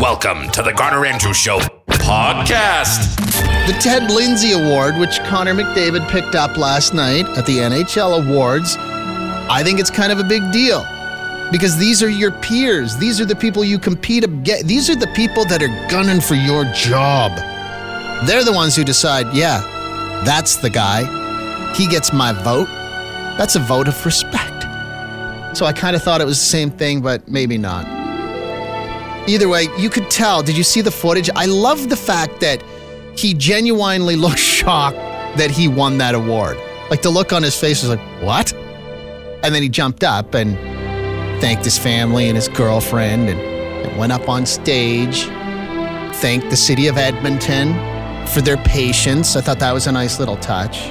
Welcome 0.00 0.48
to 0.50 0.62
the 0.62 0.72
Garner 0.72 1.04
Andrews 1.04 1.36
Show 1.36 1.58
podcast. 1.88 3.16
The 3.66 3.76
Ted 3.80 4.12
Lindsay 4.12 4.52
Award, 4.52 4.96
which 4.96 5.18
Connor 5.24 5.54
McDavid 5.54 6.08
picked 6.08 6.36
up 6.36 6.56
last 6.56 6.94
night 6.94 7.26
at 7.36 7.46
the 7.46 7.56
NHL 7.56 8.24
Awards, 8.24 8.76
I 8.78 9.62
think 9.64 9.80
it's 9.80 9.90
kind 9.90 10.12
of 10.12 10.20
a 10.20 10.22
big 10.22 10.52
deal 10.52 10.86
because 11.50 11.76
these 11.76 12.00
are 12.00 12.08
your 12.08 12.30
peers. 12.30 12.96
These 12.96 13.20
are 13.20 13.24
the 13.24 13.34
people 13.34 13.64
you 13.64 13.76
compete 13.76 14.22
against. 14.22 14.68
These 14.68 14.88
are 14.88 14.94
the 14.94 15.08
people 15.08 15.44
that 15.46 15.64
are 15.64 15.88
gunning 15.90 16.20
for 16.20 16.36
your 16.36 16.64
job. 16.66 17.32
They're 18.24 18.44
the 18.44 18.52
ones 18.52 18.76
who 18.76 18.84
decide, 18.84 19.34
yeah, 19.34 20.22
that's 20.24 20.54
the 20.56 20.70
guy. 20.70 21.72
He 21.74 21.88
gets 21.88 22.12
my 22.12 22.32
vote. 22.32 22.68
That's 23.36 23.56
a 23.56 23.60
vote 23.60 23.88
of 23.88 24.06
respect. 24.06 24.62
So 25.56 25.66
I 25.66 25.72
kind 25.72 25.96
of 25.96 26.04
thought 26.04 26.20
it 26.20 26.24
was 26.24 26.38
the 26.38 26.46
same 26.46 26.70
thing, 26.70 27.00
but 27.00 27.26
maybe 27.26 27.58
not. 27.58 27.97
Either 29.28 29.46
way, 29.46 29.68
you 29.76 29.90
could 29.90 30.10
tell. 30.10 30.42
Did 30.42 30.56
you 30.56 30.62
see 30.62 30.80
the 30.80 30.90
footage? 30.90 31.28
I 31.36 31.44
love 31.44 31.90
the 31.90 31.96
fact 31.96 32.40
that 32.40 32.64
he 33.14 33.34
genuinely 33.34 34.16
looked 34.24 34.38
shocked 34.38 34.96
that 35.36 35.50
he 35.50 35.68
won 35.68 35.98
that 35.98 36.14
award. 36.14 36.56
Like 36.90 37.02
the 37.02 37.10
look 37.10 37.34
on 37.34 37.42
his 37.42 37.58
face 37.58 37.82
was 37.82 37.90
like, 37.90 38.22
what? 38.22 38.54
And 39.44 39.54
then 39.54 39.62
he 39.62 39.68
jumped 39.68 40.02
up 40.02 40.34
and 40.34 40.56
thanked 41.42 41.64
his 41.64 41.78
family 41.78 42.28
and 42.28 42.36
his 42.36 42.48
girlfriend 42.48 43.28
and, 43.28 43.38
and 43.38 43.98
went 43.98 44.12
up 44.12 44.30
on 44.30 44.46
stage, 44.46 45.24
thanked 46.16 46.48
the 46.48 46.56
city 46.56 46.86
of 46.86 46.96
Edmonton 46.96 47.74
for 48.28 48.40
their 48.40 48.56
patience. 48.56 49.36
I 49.36 49.42
thought 49.42 49.58
that 49.58 49.72
was 49.72 49.86
a 49.86 49.92
nice 49.92 50.18
little 50.18 50.38
touch. 50.38 50.88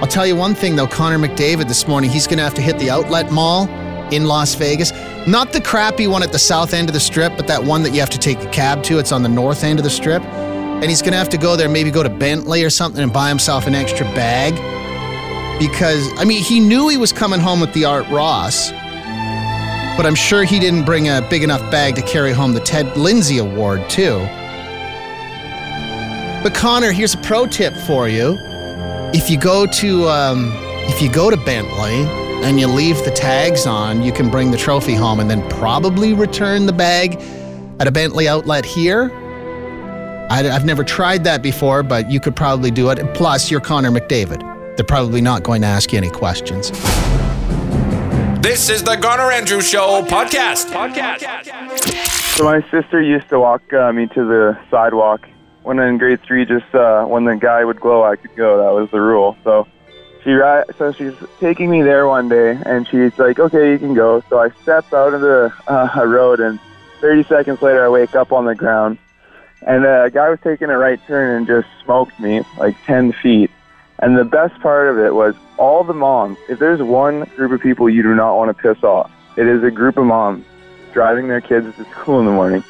I'll 0.00 0.08
tell 0.08 0.26
you 0.26 0.36
one 0.36 0.54
thing 0.54 0.74
though, 0.74 0.86
Connor 0.86 1.18
McDavid 1.18 1.68
this 1.68 1.86
morning, 1.86 2.10
he's 2.10 2.26
going 2.26 2.38
to 2.38 2.44
have 2.44 2.54
to 2.54 2.62
hit 2.62 2.78
the 2.78 2.88
outlet 2.88 3.30
mall 3.30 3.68
in 4.14 4.26
Las 4.26 4.54
Vegas. 4.54 4.92
Not 5.26 5.52
the 5.52 5.60
crappy 5.60 6.06
one 6.06 6.22
at 6.22 6.32
the 6.32 6.38
south 6.38 6.74
end 6.74 6.88
of 6.88 6.94
the 6.94 7.00
strip, 7.00 7.36
but 7.36 7.46
that 7.46 7.62
one 7.62 7.82
that 7.82 7.92
you 7.92 8.00
have 8.00 8.10
to 8.10 8.18
take 8.18 8.40
a 8.40 8.50
cab 8.50 8.82
to. 8.84 8.98
It's 8.98 9.12
on 9.12 9.22
the 9.22 9.28
north 9.28 9.64
end 9.64 9.78
of 9.78 9.84
the 9.84 9.90
strip. 9.90 10.22
And 10.22 10.84
he's 10.84 11.02
going 11.02 11.12
to 11.12 11.18
have 11.18 11.30
to 11.30 11.38
go 11.38 11.56
there, 11.56 11.68
maybe 11.68 11.90
go 11.90 12.02
to 12.02 12.10
Bentley 12.10 12.62
or 12.64 12.70
something 12.70 13.02
and 13.02 13.12
buy 13.12 13.28
himself 13.28 13.66
an 13.66 13.74
extra 13.74 14.06
bag. 14.06 14.54
Because, 15.58 16.10
I 16.16 16.24
mean, 16.24 16.42
he 16.42 16.60
knew 16.60 16.88
he 16.88 16.96
was 16.96 17.12
coming 17.12 17.40
home 17.40 17.60
with 17.60 17.72
the 17.72 17.84
Art 17.84 18.08
Ross, 18.08 18.70
but 19.96 20.04
I'm 20.04 20.16
sure 20.16 20.42
he 20.42 20.58
didn't 20.58 20.84
bring 20.84 21.08
a 21.08 21.26
big 21.30 21.44
enough 21.44 21.60
bag 21.70 21.94
to 21.94 22.02
carry 22.02 22.32
home 22.32 22.52
the 22.52 22.60
Ted 22.60 22.96
Lindsay 22.96 23.38
Award, 23.38 23.88
too. 23.88 24.18
But 26.42 26.52
Connor, 26.54 26.92
here's 26.92 27.14
a 27.14 27.18
pro 27.18 27.46
tip 27.46 27.72
for 27.86 28.08
you. 28.08 28.36
If 29.14 29.30
you 29.30 29.38
go 29.38 29.64
to 29.64 30.08
um, 30.08 30.52
if 30.86 31.00
you 31.00 31.10
go 31.10 31.30
to 31.30 31.36
Bentley 31.36 32.23
and 32.42 32.58
you 32.58 32.66
leave 32.66 33.04
the 33.04 33.10
tags 33.10 33.66
on, 33.66 34.02
you 34.02 34.12
can 34.12 34.30
bring 34.30 34.50
the 34.50 34.56
trophy 34.56 34.94
home 34.94 35.20
and 35.20 35.30
then 35.30 35.48
probably 35.50 36.12
return 36.12 36.66
the 36.66 36.72
bag 36.72 37.20
at 37.80 37.86
a 37.86 37.92
Bentley 37.92 38.28
outlet 38.28 38.64
here. 38.64 39.10
I, 40.30 40.42
have 40.42 40.64
never 40.64 40.82
tried 40.82 41.24
that 41.24 41.42
before, 41.42 41.82
but 41.82 42.10
you 42.10 42.18
could 42.18 42.34
probably 42.34 42.70
do 42.70 42.90
it. 42.90 43.14
Plus, 43.14 43.50
you're 43.50 43.60
Connor 43.60 43.90
McDavid. 43.90 44.76
They're 44.76 44.84
probably 44.84 45.20
not 45.20 45.42
going 45.42 45.60
to 45.62 45.68
ask 45.68 45.92
you 45.92 45.98
any 45.98 46.10
questions. 46.10 46.70
This 48.40 48.68
is 48.68 48.82
the 48.82 48.96
Garner 48.96 49.30
Andrews 49.30 49.68
Show 49.68 50.02
podcast. 50.02 50.70
Podcast. 50.72 51.24
So 52.36 52.44
my 52.44 52.60
sister 52.70 53.00
used 53.00 53.28
to 53.28 53.38
walk 53.38 53.72
uh, 53.72 53.92
me 53.92 54.06
to 54.08 54.24
the 54.24 54.58
sidewalk 54.70 55.28
when 55.62 55.78
in 55.78 55.98
grade 55.98 56.20
three. 56.22 56.44
Just 56.44 56.74
uh, 56.74 57.04
when 57.04 57.24
the 57.24 57.36
guy 57.36 57.64
would 57.64 57.80
glow, 57.80 58.02
I 58.02 58.16
could 58.16 58.34
go. 58.36 58.58
That 58.58 58.78
was 58.78 58.90
the 58.90 59.00
rule. 59.00 59.36
So 59.44 59.66
she 60.24 60.30
so 60.78 60.92
she's 60.92 61.14
taking 61.38 61.70
me 61.70 61.82
there 61.82 62.08
one 62.08 62.28
day, 62.28 62.58
and 62.64 62.88
she's 62.88 63.16
like, 63.18 63.38
"Okay, 63.38 63.72
you 63.72 63.78
can 63.78 63.94
go." 63.94 64.22
So 64.30 64.38
I 64.38 64.48
step 64.62 64.92
out 64.92 65.12
of 65.12 65.20
the 65.20 65.52
uh, 65.68 66.02
road, 66.06 66.40
and 66.40 66.58
30 67.00 67.24
seconds 67.24 67.60
later, 67.60 67.84
I 67.84 67.88
wake 67.90 68.14
up 68.16 68.32
on 68.32 68.46
the 68.46 68.54
ground, 68.54 68.96
and 69.66 69.84
a 69.84 70.10
guy 70.10 70.30
was 70.30 70.38
taking 70.42 70.70
a 70.70 70.78
right 70.78 70.98
turn 71.06 71.36
and 71.36 71.46
just 71.46 71.68
smoked 71.84 72.18
me 72.18 72.42
like 72.56 72.74
10 72.86 73.12
feet. 73.12 73.50
And 73.98 74.16
the 74.16 74.24
best 74.24 74.58
part 74.60 74.88
of 74.88 74.98
it 74.98 75.14
was 75.14 75.34
all 75.58 75.84
the 75.84 75.94
moms. 75.94 76.38
If 76.48 76.58
there's 76.58 76.82
one 76.82 77.24
group 77.36 77.52
of 77.52 77.60
people 77.60 77.88
you 77.88 78.02
do 78.02 78.14
not 78.14 78.36
want 78.36 78.56
to 78.56 78.60
piss 78.60 78.82
off, 78.82 79.10
it 79.36 79.46
is 79.46 79.62
a 79.62 79.70
group 79.70 79.98
of 79.98 80.06
moms 80.06 80.46
driving 80.92 81.28
their 81.28 81.40
kids 81.40 81.76
to 81.76 81.84
school 81.90 82.20
in 82.20 82.26
the 82.26 82.32
morning. 82.32 82.64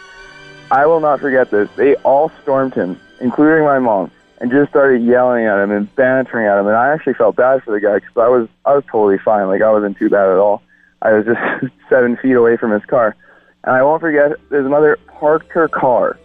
I 0.71 0.87
will 0.87 1.01
not 1.01 1.21
forget 1.21 1.51
this. 1.51 1.69
They 1.77 1.95
all 1.97 2.31
stormed 2.43 2.75
him, 2.75 3.01
including 3.21 3.65
my 3.65 3.78
mom, 3.78 4.11
and 4.44 4.53
just 4.53 4.69
started 4.69 5.03
yelling 5.03 5.47
at 5.47 5.59
him 5.59 5.71
and 5.71 5.97
bantering 5.97 6.47
at 6.47 6.59
him. 6.59 6.66
And 6.66 6.77
I 6.77 6.93
actually 6.93 7.15
felt 7.15 7.34
bad 7.34 7.62
for 7.62 7.72
the 7.72 7.81
guy 7.81 7.94
because 7.94 8.15
I 8.15 8.28
was 8.28 8.47
I 8.66 8.75
was 8.75 8.84
totally 8.93 9.16
fine. 9.16 9.47
Like 9.47 9.62
I 9.62 9.72
wasn't 9.72 9.97
too 9.97 10.10
bad 10.10 10.28
at 10.28 10.37
all. 10.37 10.60
I 11.00 11.15
was 11.15 11.25
just 11.25 11.72
seven 11.88 12.19
feet 12.19 12.34
away 12.34 12.59
from 12.59 12.71
his 12.71 12.84
car. 12.84 13.16
And 13.62 13.75
I 13.75 13.83
won't 13.83 14.03
forget, 14.03 14.33
his 14.50 14.66
mother 14.66 14.99
parked 15.06 15.50
her 15.53 15.66
car 15.66 16.19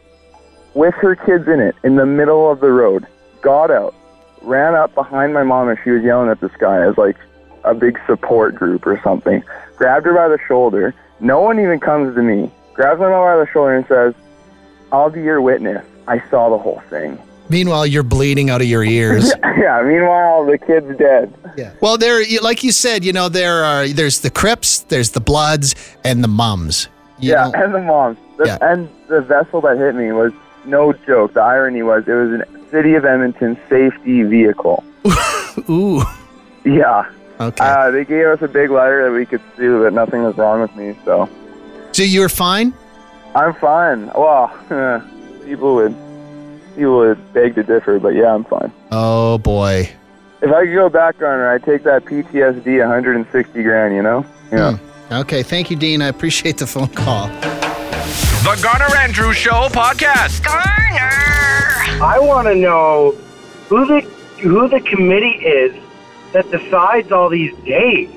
with 0.74 0.94
her 0.96 1.16
kids 1.16 1.48
in 1.48 1.62
it 1.62 1.78
in 1.86 1.96
the 1.96 2.06
middle 2.06 2.52
of 2.52 2.60
the 2.60 2.70
road, 2.72 3.08
got 3.42 3.72
out, 3.72 3.96
ran 4.42 4.76
up 4.76 4.94
behind 4.96 5.34
my 5.34 5.44
mom, 5.44 5.70
and 5.70 5.80
she 5.86 5.92
was 5.92 6.04
yelling 6.04 6.30
at 6.30 6.42
this 6.42 6.52
guy 6.60 6.86
as 6.86 6.98
like 6.98 7.16
a 7.64 7.74
big 7.74 7.98
support 8.06 8.54
group 8.54 8.86
or 8.86 9.00
something. 9.02 9.42
Grabbed 9.78 10.06
her 10.06 10.14
by 10.14 10.28
the 10.28 10.40
shoulder. 10.46 10.94
No 11.22 11.40
one 11.40 11.58
even 11.58 11.80
comes 11.80 12.16
to 12.16 12.22
me. 12.22 12.52
Grabs 12.74 13.00
my 13.00 13.10
mom 13.10 13.24
by 13.24 13.38
the 13.38 13.50
shoulder 13.50 13.76
and 13.76 13.88
says, 13.88 14.14
I'll 14.92 15.10
be 15.10 15.22
your 15.22 15.42
witness. 15.42 15.86
I 16.06 16.20
saw 16.30 16.50
the 16.50 16.58
whole 16.58 16.82
thing. 16.90 17.18
Meanwhile, 17.50 17.88
you're 17.88 18.04
bleeding 18.04 18.50
out 18.50 18.62
of 18.62 18.68
your 18.68 18.84
ears. 18.84 19.34
yeah, 19.44 19.82
meanwhile, 19.84 20.46
the 20.46 20.58
kid's 20.58 20.98
dead. 20.98 21.34
Yeah. 21.58 21.74
Well, 21.82 21.98
there, 21.98 22.24
like 22.42 22.64
you 22.64 22.72
said, 22.72 23.04
you 23.04 23.12
know, 23.12 23.28
there 23.28 23.64
are 23.64 23.88
there's 23.88 24.20
the 24.20 24.30
Crips, 24.30 24.80
there's 24.82 25.12
the 25.12 25.20
Bloods, 25.20 25.76
and 26.04 26.24
the 26.24 26.28
Mums. 26.28 26.88
You 27.20 27.32
yeah, 27.32 27.50
know- 27.50 27.64
and 27.64 27.74
the 27.74 27.82
moms. 27.82 28.18
The, 28.38 28.46
Yeah. 28.46 28.58
And 28.62 28.88
the 29.08 29.22
vessel 29.22 29.62
that 29.62 29.78
hit 29.78 29.96
me 29.96 30.12
was 30.12 30.32
no 30.66 30.94
joke. 30.94 31.34
The 31.34 31.42
irony 31.42 31.82
was 31.82 32.08
it 32.08 32.14
was 32.14 32.40
a 32.40 32.46
City 32.72 32.94
of 32.94 33.04
Edmonton 33.04 33.58
safety 33.68 34.22
vehicle. 34.24 34.84
Ooh. 35.70 36.04
Yeah. 36.64 37.10
Okay. 37.40 37.64
Uh, 37.66 37.90
they 37.90 38.06
gave 38.06 38.28
us 38.28 38.42
a 38.42 38.48
big 38.48 38.70
letter 38.70 39.04
that 39.06 39.12
we 39.18 39.26
could 39.26 39.42
sue, 39.58 39.82
but 39.84 39.94
nothing 39.94 40.24
was 40.24 40.38
wrong 40.38 40.62
with 40.62 40.76
me, 40.76 40.96
so 41.04 41.28
so 41.94 42.04
you 42.04 42.20
were 42.22 42.30
fine. 42.30 42.74
I'm 43.34 43.54
fine. 43.56 44.08
Well, 44.16 44.48
people 45.46 45.76
would 45.76 45.96
people 46.80 46.98
would 46.98 47.34
beg 47.34 47.56
to 47.56 47.64
differ, 47.64 48.00
but 48.00 48.16
yeah, 48.16 48.34
I'm 48.34 48.46
fine. 48.46 48.72
Oh 48.92 49.38
boy. 49.38 49.90
If 50.42 50.52
I 50.52 50.66
could 50.66 50.74
go 50.74 50.90
back 50.90 51.16
on 51.16 51.22
her, 51.22 51.50
I'd 51.50 51.64
take 51.64 51.84
that 51.84 52.06
PTSD 52.06 52.80
160 52.80 53.64
grand. 53.64 53.94
You 53.94 54.02
know? 54.02 54.26
Yeah. 54.52 54.78
Hmm. 54.78 55.14
Okay. 55.14 55.44
Thank 55.44 55.70
you, 55.70 55.76
Dean. 55.76 56.02
I 56.02 56.08
appreciate 56.08 56.58
the 56.58 56.68
phone 56.68 56.88
call. 56.88 57.28
The 57.28 58.60
Garner 58.64 58.96
Andrews 58.96 59.36
Show 59.36 59.68
podcast. 59.70 60.44
Garner! 60.44 61.12
I 62.02 62.18
want 62.20 62.48
to 62.48 62.56
know 62.56 63.12
who 63.68 63.86
the 63.86 64.02
who 64.40 64.70
the 64.70 64.80
committee 64.80 65.46
is 65.46 65.76
that 66.32 66.50
decides 66.50 67.12
all 67.12 67.28
these 67.28 67.56
days. 67.66 68.10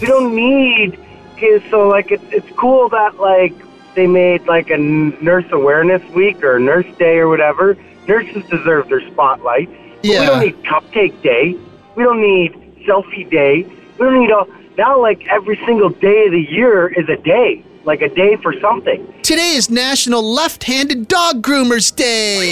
We 0.00 0.06
don't 0.06 0.34
need 0.34 0.98
okay, 1.34 1.62
so 1.68 1.88
like 1.88 2.10
it's 2.10 2.24
it's 2.32 2.50
cool 2.56 2.88
that 2.88 3.16
like 3.16 3.52
they 3.94 4.06
made 4.06 4.46
like 4.46 4.70
a 4.70 4.78
nurse 4.78 5.44
awareness 5.52 6.02
week 6.12 6.42
or 6.42 6.58
nurse 6.58 6.86
day 6.96 7.18
or 7.18 7.28
whatever. 7.28 7.76
Nurses 8.08 8.44
deserve 8.50 8.88
their 8.88 9.00
spotlight. 9.10 9.68
But 9.68 10.02
We 10.02 10.10
don't 10.14 10.40
need 10.40 10.62
cupcake 10.64 11.22
day. 11.22 11.56
We 11.96 12.02
don't 12.04 12.20
need 12.20 12.52
selfie 12.86 13.28
day. 13.30 13.62
We 13.98 13.98
don't 14.06 14.20
need 14.20 14.32
all 14.32 14.48
now 14.78 15.00
like 15.00 15.26
every 15.28 15.56
single 15.66 15.90
day 15.90 16.26
of 16.26 16.32
the 16.32 16.40
year 16.40 16.88
is 16.88 17.08
a 17.08 17.16
day. 17.16 17.62
Like 17.84 18.02
a 18.02 18.08
day 18.08 18.36
for 18.36 18.58
something. 18.60 19.06
Today 19.22 19.54
is 19.54 19.70
National 19.70 20.22
Left-Handed 20.22 21.08
Dog 21.08 21.42
Groomers 21.42 21.94
Day. 21.94 22.50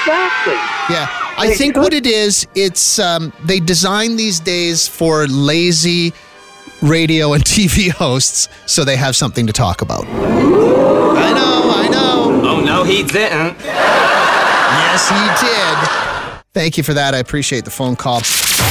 Exactly. 0.00 0.54
Yeah, 0.90 1.06
I 1.38 1.54
think 1.56 1.76
what 1.76 1.92
it 1.94 2.06
is, 2.06 2.46
it's 2.54 2.98
um, 2.98 3.32
they 3.44 3.60
design 3.60 4.16
these 4.16 4.40
days 4.40 4.88
for 4.88 5.26
lazy 5.26 6.12
radio 6.82 7.34
and 7.34 7.44
TV 7.54 7.90
hosts, 7.90 8.48
so 8.66 8.84
they 8.84 8.96
have 8.96 9.14
something 9.14 9.46
to 9.46 9.52
talk 9.52 9.82
about. 9.82 10.04
I 10.06 11.32
know, 11.32 11.70
I 11.70 11.88
know. 11.90 12.40
Oh, 12.48 12.60
no, 12.60 12.82
he 12.84 13.02
didn't. 13.02 13.56
Yes, 14.92 15.08
he 15.08 15.46
did. 15.46 16.42
Thank 16.52 16.76
you 16.76 16.82
for 16.84 16.92
that. 16.92 17.14
I 17.14 17.18
appreciate 17.18 17.64
the 17.64 17.70
phone 17.70 17.96
call. 17.96 18.20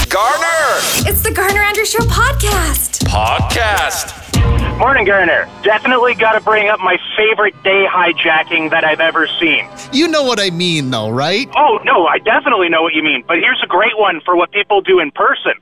Garner 0.08 0.78
It's 1.10 1.22
the 1.24 1.32
Garner 1.34 1.60
Andrews 1.62 1.90
Show 1.90 2.04
podcast. 2.04 3.04
podcast. 3.06 4.78
Morning, 4.78 5.04
Garner. 5.04 5.50
Definitely 5.64 6.14
got 6.14 6.34
to 6.34 6.42
bring 6.42 6.70
up 6.70 6.80
my 6.80 6.98
favorite 7.18 7.56
day 7.64 7.88
hijacking 7.90 8.70
that 8.70 8.84
I've 8.84 9.00
ever 9.00 9.26
seen. 9.40 9.68
You 9.92 10.08
know 10.08 10.22
what 10.22 10.40
I 10.40 10.52
mean, 10.52 10.92
though, 10.92 11.10
right? 11.10 11.50
Oh, 11.56 11.80
no, 11.84 12.06
I 12.06 12.20
definitely 12.20 12.70
know 12.70 12.84
what 12.84 12.94
you 12.94 13.02
mean. 13.02 13.24
But 13.28 13.38
here's 13.38 13.62
a 13.64 13.68
great 13.68 13.98
one 13.98 14.22
for 14.24 14.36
what 14.36 14.52
people 14.52 14.82
do 14.82 15.00
in 15.00 15.10
person 15.10 15.54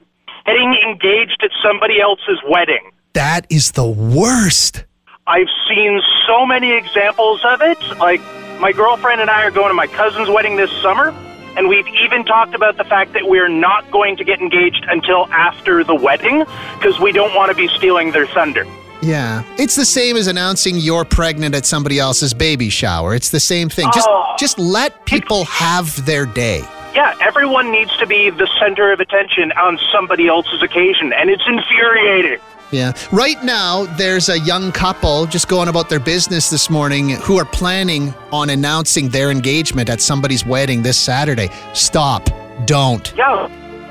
getting 0.46 0.76
engaged 0.86 1.40
at 1.42 1.52
somebody 1.64 2.02
else's 2.02 2.42
wedding. 2.50 2.92
That 3.14 3.48
is 3.50 3.72
the 3.72 3.88
worst. 3.88 4.84
I've 5.30 5.48
seen 5.70 6.02
so 6.28 6.44
many 6.46 6.72
examples 6.76 7.42
of 7.46 7.62
it. 7.62 7.78
Like, 8.00 8.20
my 8.60 8.72
girlfriend 8.72 9.22
and 9.22 9.30
I 9.30 9.44
are 9.44 9.52
going 9.52 9.68
to 9.70 9.76
my 9.76 9.86
cousin's 9.86 10.28
wedding 10.28 10.56
this 10.56 10.72
summer, 10.82 11.10
and 11.56 11.70
we've 11.70 11.88
even 12.04 12.26
talked 12.26 12.56
about 12.56 12.78
the 12.78 12.84
fact 12.84 13.14
that 13.14 13.28
we're 13.28 13.48
not 13.48 13.90
going 13.92 14.18
to 14.18 14.24
get 14.24 14.40
engaged 14.42 14.84
until 14.90 15.32
after 15.32 15.84
the 15.84 15.94
wedding 15.94 16.40
because 16.80 17.00
we 17.00 17.12
don't 17.12 17.36
want 17.36 17.52
to 17.52 17.56
be 17.56 17.68
stealing 17.78 18.12
their 18.12 18.26
thunder. 18.26 18.66
Yeah. 19.02 19.44
It's 19.58 19.76
the 19.76 19.86
same 19.86 20.18
as 20.18 20.26
announcing 20.28 20.78
you're 20.78 21.06
pregnant 21.06 21.54
at 21.56 21.66
somebody 21.66 22.00
else's 22.00 22.34
baby 22.34 22.70
shower. 22.70 23.14
It's 23.14 23.30
the 23.30 23.40
same 23.40 23.70
thing. 23.70 23.88
Just 23.94 24.08
Oh. 24.10 24.36
just 24.38 24.58
let 24.60 25.06
people 25.06 25.46
have 25.46 26.06
their 26.06 26.26
day. 26.26 26.64
Yeah, 26.96 27.16
everyone 27.22 27.72
needs 27.72 27.96
to 27.98 28.08
be 28.08 28.30
the 28.32 28.48
center 28.60 28.92
of 28.92 29.00
attention 29.00 29.52
on 29.54 29.80
somebody 29.92 30.28
else's 30.28 30.62
occasion, 30.64 31.14
and 31.14 31.30
it's 31.30 31.44
infuriating. 31.48 32.40
Yeah. 32.72 32.94
Right 33.12 33.44
now, 33.44 33.86
there's 33.98 34.30
a 34.30 34.40
young 34.40 34.72
couple 34.72 35.26
just 35.26 35.48
going 35.48 35.70
about 35.70 35.90
their 35.90 36.00
business 36.00 36.50
this 36.50 36.70
morning 36.70 37.10
who 37.10 37.40
are 37.40 37.46
planning 37.46 38.14
on 38.32 38.50
announcing 38.50 39.10
their 39.10 39.32
engagement 39.32 39.90
at 39.90 40.02
somebody's 40.02 40.46
wedding 40.46 40.84
this 40.84 40.98
Saturday. 40.98 41.50
Stop. 41.74 42.30
Don't. 42.66 43.12
Yeah, 43.16 43.48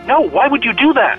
no, 0.06 0.20
why 0.20 0.46
would 0.46 0.64
you 0.64 0.72
do 0.72 0.92
that? 0.92 1.18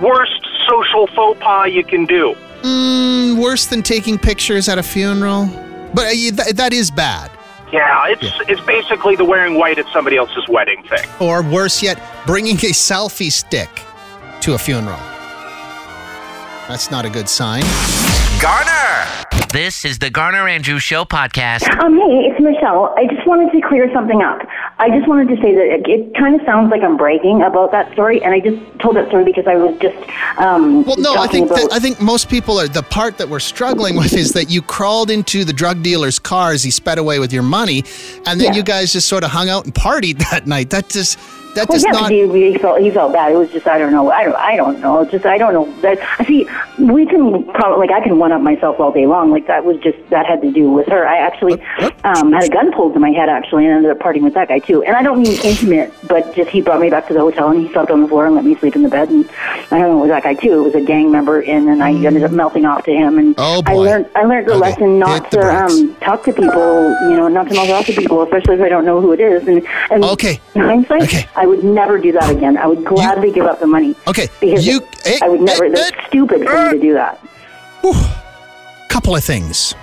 Worst 0.00 0.46
social 0.68 1.06
faux 1.08 1.40
pas 1.40 1.70
you 1.72 1.84
can 1.84 2.04
do. 2.04 2.34
Mm, 2.62 3.40
worse 3.42 3.66
than 3.66 3.82
taking 3.82 4.18
pictures 4.18 4.68
at 4.68 4.78
a 4.78 4.82
funeral? 4.82 5.46
But 5.94 6.06
uh, 6.06 6.10
th- 6.10 6.54
that 6.54 6.72
is 6.72 6.90
bad. 6.90 7.30
Yeah, 7.72 8.06
it's 8.08 8.32
it's 8.48 8.60
basically 8.62 9.14
the 9.14 9.24
wearing 9.24 9.54
white 9.54 9.78
at 9.78 9.86
somebody 9.92 10.16
else's 10.16 10.48
wedding 10.48 10.82
thing. 10.84 11.06
Or 11.20 11.42
worse 11.42 11.82
yet, 11.82 12.00
bringing 12.26 12.56
a 12.56 12.72
selfie 12.72 13.30
stick 13.30 13.68
to 14.40 14.54
a 14.54 14.58
funeral. 14.58 14.98
That's 16.68 16.90
not 16.90 17.04
a 17.06 17.10
good 17.10 17.28
sign. 17.28 17.62
Garner. 18.42 19.06
This 19.52 19.84
is 19.86 19.98
the 19.98 20.10
Garner 20.10 20.46
Andrews 20.46 20.82
Show 20.82 21.04
podcast. 21.06 21.66
Um, 21.80 21.94
hey, 21.96 22.28
it's 22.30 22.38
Michelle. 22.38 22.94
I 22.98 23.06
just 23.06 23.26
wanted 23.26 23.50
to 23.52 23.66
clear 23.66 23.90
something 23.94 24.20
up. 24.22 24.40
I 24.78 24.90
just 24.90 25.08
wanted 25.08 25.28
to 25.34 25.36
say 25.42 25.54
that 25.54 25.64
it, 25.64 25.88
it 25.88 26.14
kind 26.14 26.38
of 26.38 26.44
sounds 26.46 26.70
like 26.70 26.82
I'm 26.82 26.98
bragging 26.98 27.40
about 27.42 27.70
that 27.72 27.90
story, 27.94 28.22
and 28.22 28.34
I 28.34 28.40
just 28.40 28.58
told 28.80 28.96
that 28.96 29.08
story 29.08 29.24
because 29.24 29.46
I 29.46 29.56
was 29.56 29.76
just 29.78 29.96
um, 30.38 30.84
Well, 30.84 30.96
no, 30.98 31.12
I 31.12 31.26
talking 31.26 31.48
think 31.48 31.58
that. 31.58 31.72
I 31.72 31.78
think 31.78 32.00
most 32.02 32.28
people 32.28 32.60
are. 32.60 32.68
The 32.68 32.82
part 32.82 33.16
that 33.18 33.28
we're 33.30 33.40
struggling 33.40 33.96
with 33.96 34.12
is 34.12 34.32
that 34.32 34.50
you 34.50 34.60
crawled 34.60 35.10
into 35.10 35.44
the 35.44 35.54
drug 35.54 35.82
dealer's 35.82 36.18
car 36.18 36.52
as 36.52 36.62
he 36.62 36.70
sped 36.70 36.98
away 36.98 37.18
with 37.18 37.32
your 37.32 37.42
money, 37.42 37.84
and 38.26 38.38
then 38.38 38.52
Yeah. 38.52 38.56
you 38.56 38.62
guys 38.62 38.92
just 38.92 39.08
sort 39.08 39.24
of 39.24 39.30
hung 39.30 39.48
out 39.48 39.64
and 39.64 39.74
partied 39.74 40.18
that 40.30 40.46
night. 40.46 40.68
That 40.70 40.90
just 40.90 41.18
that 41.58 41.68
well, 41.68 41.76
does 41.76 41.84
yeah, 41.84 41.90
not. 41.90 42.10
he, 42.10 42.52
he 42.52 42.58
felt 42.58 42.80
he 42.80 42.90
felt 42.90 43.12
bad. 43.12 43.32
It 43.32 43.36
was 43.36 43.50
just 43.50 43.66
I 43.66 43.78
don't 43.78 43.92
know. 43.92 44.10
I 44.10 44.24
don't 44.24 44.36
I 44.36 44.56
don't 44.56 44.80
know. 44.80 45.04
Just 45.04 45.26
I 45.26 45.38
don't 45.38 45.52
know. 45.52 45.70
That 45.80 45.98
I 46.18 46.24
see, 46.24 46.48
we 46.78 47.06
can 47.06 47.44
probably 47.52 47.86
like 47.86 47.90
I 47.90 48.00
can 48.02 48.18
one 48.18 48.32
up 48.32 48.40
myself 48.40 48.78
all 48.80 48.92
day 48.92 49.06
long. 49.06 49.30
Like 49.30 49.46
that 49.48 49.64
was 49.64 49.78
just 49.78 49.98
that 50.10 50.26
had 50.26 50.40
to 50.42 50.50
do 50.52 50.70
with 50.70 50.86
her. 50.88 51.06
I 51.06 51.18
actually 51.18 51.60
um, 52.04 52.32
had 52.32 52.44
a 52.44 52.48
gun 52.48 52.72
pulled 52.72 52.94
to 52.94 53.00
my 53.00 53.10
head 53.10 53.28
actually, 53.28 53.66
and 53.66 53.74
ended 53.76 53.90
up 53.90 53.98
partying 53.98 54.22
with 54.22 54.34
that 54.34 54.48
guy 54.48 54.58
too. 54.60 54.82
And 54.84 54.94
I 54.96 55.02
don't 55.02 55.20
mean 55.22 55.38
intimate, 55.42 55.92
but 56.08 56.34
just 56.34 56.50
he 56.50 56.60
brought 56.60 56.80
me 56.80 56.90
back 56.90 57.08
to 57.08 57.14
the 57.14 57.20
hotel 57.20 57.50
and 57.50 57.60
he 57.66 57.72
slept 57.72 57.90
on 57.90 58.02
the 58.02 58.08
floor 58.08 58.26
and 58.26 58.34
let 58.34 58.44
me 58.44 58.54
sleep 58.56 58.76
in 58.76 58.82
the 58.82 58.88
bed. 58.88 59.08
And 59.10 59.28
I 59.70 59.78
don't 59.78 59.98
know 59.98 60.04
it 60.04 60.08
that 60.08 60.22
guy 60.22 60.34
too. 60.34 60.60
It 60.60 60.62
was 60.62 60.74
a 60.74 60.80
gang 60.80 61.10
member, 61.10 61.40
and 61.42 61.66
then 61.66 61.82
I 61.82 61.92
ended 61.92 62.22
up 62.22 62.30
melting 62.30 62.64
off 62.64 62.84
to 62.84 62.92
him. 62.92 63.18
And 63.18 63.34
Oh, 63.38 63.62
I 63.66 63.74
learned 63.74 64.06
I 64.14 64.24
learned 64.24 64.46
the 64.46 64.52
Okay, 64.52 64.60
lesson 64.60 64.98
not 64.98 65.30
to 65.32 65.40
um, 65.40 65.94
talk 65.96 66.24
to 66.24 66.32
people. 66.32 66.88
You 67.10 67.16
know, 67.16 67.28
not 67.28 67.48
to 67.48 67.54
mouth 67.54 67.70
off 67.70 67.86
to 67.86 67.92
people, 67.92 68.22
especially 68.22 68.54
if 68.56 68.60
I 68.62 68.68
don't 68.68 68.84
know 68.84 69.00
who 69.00 69.12
it 69.12 69.20
is. 69.20 69.46
And 69.48 69.66
and 69.90 70.04
Okay. 70.04 70.40
in 70.54 70.60
hindsight, 70.62 71.02
Okay. 71.02 71.28
I 71.36 71.46
would 71.46 71.64
never 71.64 71.98
do 71.98 72.12
that 72.12 72.30
again. 72.30 72.56
I 72.56 72.66
would 72.66 72.84
gladly 72.84 73.30
give 73.32 73.46
up 73.46 73.60
the 73.60 73.66
money. 73.66 73.94
Okay, 74.06 74.28
Because 74.40 74.66
you- 74.66 74.80
eh, 75.04 75.18
I 75.22 75.28
would 75.28 75.40
never. 75.40 75.64
eh, 75.66 75.70
That's 75.70 75.90
eh, 75.96 76.06
stupid 76.08 76.46
to 76.72 76.80
do 76.80 76.94
that. 76.94 77.20
A 77.84 78.88
couple 78.88 79.14
of 79.14 79.24
things. 79.24 79.74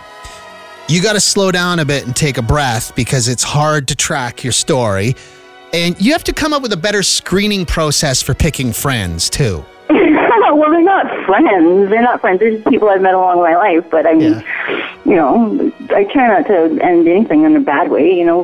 You 0.87 1.01
got 1.01 1.13
to 1.13 1.19
slow 1.19 1.51
down 1.51 1.79
a 1.79 1.85
bit 1.85 2.05
and 2.05 2.15
take 2.15 2.37
a 2.37 2.43
breath 2.43 2.95
because 2.95 3.27
it's 3.27 3.43
hard 3.43 3.87
to 3.87 3.95
track 3.95 4.43
your 4.43 4.53
story. 4.53 5.15
And 5.73 5.99
you 5.99 6.11
have 6.11 6.23
to 6.25 6.33
come 6.33 6.53
up 6.53 6.61
with 6.61 6.71
a 6.73 6.77
better 6.77 7.03
screening 7.03 7.65
process 7.65 8.21
for 8.21 8.33
picking 8.33 8.71
friends, 8.71 9.29
too. 9.29 9.65
well, 9.89 10.69
they're 10.71 10.81
not 10.81 11.07
friends. 11.25 11.89
They're 11.89 12.01
not 12.01 12.21
friends. 12.21 12.39
They're 12.39 12.51
just 12.51 12.67
people 12.67 12.87
I've 12.89 13.01
met 13.01 13.13
along 13.13 13.39
my 13.39 13.55
life. 13.55 13.89
But 13.89 14.05
I 14.05 14.13
mean, 14.13 14.43
you 15.05 15.15
know, 15.15 15.71
I 15.91 16.03
try 16.05 16.27
not 16.27 16.47
to 16.47 16.79
end 16.83 17.07
anything 17.07 17.43
in 17.43 17.55
a 17.55 17.59
bad 17.59 17.89
way. 17.89 18.13
You 18.13 18.25
know, 18.25 18.43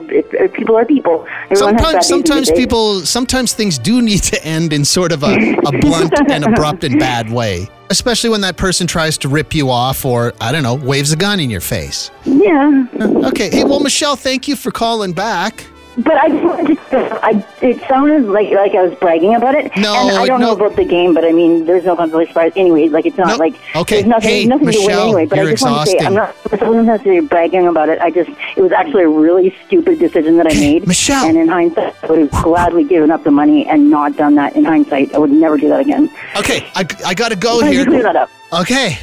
people 0.53 0.77
are 0.77 0.85
people. 0.85 1.25
Everyone 1.49 1.77
Sometimes, 1.77 1.93
days 1.93 2.11
and 2.11 2.23
good 2.23 2.27
sometimes 2.27 2.51
people, 2.51 2.99
sometimes 3.01 3.53
things 3.53 3.77
do 3.77 4.01
need 4.01 4.23
to 4.23 4.43
end 4.45 4.73
in 4.73 4.85
sort 4.85 5.11
of 5.11 5.23
a, 5.23 5.53
a 5.65 5.71
blunt 5.81 6.13
and 6.29 6.45
abrupt 6.45 6.83
and 6.83 6.99
bad 6.99 7.31
way. 7.31 7.67
Especially 7.89 8.29
when 8.29 8.41
that 8.41 8.57
person 8.57 8.87
tries 8.87 9.17
to 9.19 9.27
rip 9.27 9.53
you 9.53 9.69
off 9.69 10.05
or, 10.05 10.33
I 10.39 10.51
don't 10.51 10.63
know, 10.63 10.75
waves 10.75 11.11
a 11.11 11.17
gun 11.17 11.39
in 11.39 11.49
your 11.49 11.61
face. 11.61 12.09
Yeah, 12.25 12.85
Okay. 12.99 13.49
Hey, 13.49 13.63
well, 13.63 13.81
Michelle, 13.81 14.15
thank 14.15 14.47
you 14.47 14.55
for 14.55 14.71
calling 14.71 15.11
back. 15.13 15.65
But 16.03 16.13
I 16.17 16.29
just 16.29 16.43
wanted 16.43 16.77
to. 16.77 17.19
I, 17.23 17.45
it 17.61 17.79
sounded 17.87 18.25
like 18.25 18.49
like 18.51 18.73
I 18.75 18.83
was 18.83 18.97
bragging 18.99 19.35
about 19.35 19.55
it. 19.55 19.71
No, 19.77 19.93
and 19.95 20.17
I 20.17 20.25
don't 20.25 20.39
no. 20.39 20.47
know 20.47 20.53
about 20.53 20.75
the 20.75 20.85
game, 20.85 21.13
but 21.13 21.23
I 21.25 21.31
mean, 21.31 21.65
there's 21.65 21.83
no 21.85 21.95
consolation 21.95 22.33
prize 22.33 22.53
anyway. 22.55 22.87
Like 22.89 23.05
it's 23.05 23.17
not 23.17 23.27
No, 23.27 23.35
like 23.37 23.55
okay. 23.75 23.95
There's 23.97 24.07
nothing, 24.07 24.29
Hey, 24.29 24.45
nothing 24.45 24.71
to 24.71 24.79
win 24.79 24.91
anyway. 24.91 25.25
But 25.25 25.37
you're 25.37 25.47
I 25.47 25.51
just 25.51 25.63
want 25.63 25.89
to 25.89 25.91
say. 25.99 26.05
I'm 26.05 26.13
not. 26.13 26.35
I 26.51 26.67
wasn't 26.67 26.85
necessarily 26.85 27.25
bragging 27.27 27.67
about 27.67 27.89
it. 27.89 27.99
I 27.99 28.09
just 28.11 28.29
it 28.55 28.61
was 28.61 28.71
actually 28.71 29.03
a 29.03 29.09
really 29.09 29.55
stupid 29.65 29.99
decision 29.99 30.37
that 30.37 30.47
I 30.47 30.53
made. 30.59 30.87
Michelle. 30.87 31.25
And 31.25 31.37
in 31.37 31.47
hindsight, 31.47 31.95
I 32.03 32.07
would 32.07 32.19
have 32.19 32.31
gladly 32.43 32.83
given 32.83 33.11
up 33.11 33.23
the 33.23 33.31
money 33.31 33.67
and 33.67 33.89
not 33.89 34.15
done 34.17 34.35
that. 34.35 34.55
In 34.55 34.65
hindsight, 34.65 35.13
I 35.13 35.17
would 35.19 35.31
never 35.31 35.57
do 35.57 35.69
that 35.69 35.79
again. 35.81 36.09
Okay, 36.37 36.65
I, 36.75 36.85
I 37.05 37.13
got 37.13 37.29
to 37.29 37.35
go 37.35 37.55
Why 37.57 37.61
don't 37.63 37.71
you 37.73 37.77
here. 37.79 37.85
clear 37.85 38.03
that 38.03 38.15
up? 38.15 38.29
Okay. 38.53 38.97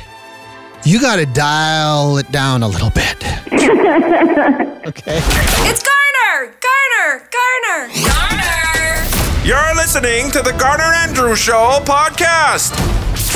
You 0.85 1.01
got 1.01 1.17
to 1.17 1.27
dial 1.27 2.19
it 2.19 2.31
down 2.31 2.63
a 2.63 2.69
little 2.69 2.91
bit. 2.91 3.17
okay. 3.53 5.19
It's 5.67 5.83
Garner! 5.83 6.08
Garner! 6.99 7.23
Garner! 7.31 7.95
Garner! 8.05 9.07
You're 9.45 9.75
listening 9.77 10.33
to 10.33 10.43
the 10.43 10.53
Garner 10.59 10.83
Andrew 10.83 11.37
Show 11.37 11.79
podcast. 11.85 12.73